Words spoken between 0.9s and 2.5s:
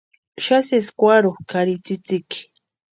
kwaurhukʼa ari tsïtsïki.